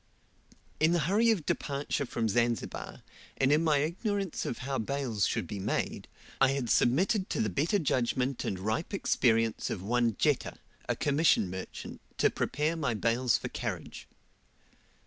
In 0.79 0.93
the 0.93 0.99
hurry 1.05 1.29
of 1.29 1.45
departure 1.45 2.07
from 2.07 2.27
Zanzibar, 2.27 3.03
and 3.37 3.51
in 3.51 3.63
my 3.63 3.77
ignorance 3.77 4.47
of 4.47 4.57
how 4.65 4.79
bales 4.79 5.27
should 5.27 5.45
be 5.45 5.59
made, 5.59 6.07
I 6.41 6.53
had 6.53 6.71
submitted 6.71 7.29
to 7.29 7.39
the 7.39 7.51
better 7.51 7.77
judgment 7.77 8.43
and 8.43 8.57
ripe 8.57 8.95
experience 8.95 9.69
of 9.69 9.83
one 9.83 10.15
Jetta, 10.17 10.55
a 10.89 10.95
commission 10.95 11.51
merchant, 11.51 12.01
to 12.17 12.31
prepare 12.31 12.75
my 12.75 12.95
bales 12.95 13.37
for 13.37 13.49
carriage. 13.49 14.07